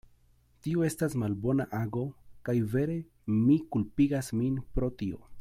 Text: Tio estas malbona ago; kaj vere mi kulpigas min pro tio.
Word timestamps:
Tio 0.67 0.85
estas 0.87 1.15
malbona 1.23 1.67
ago; 1.81 2.05
kaj 2.49 2.57
vere 2.73 2.97
mi 3.37 3.59
kulpigas 3.77 4.33
min 4.41 4.59
pro 4.79 4.93
tio. 5.03 5.23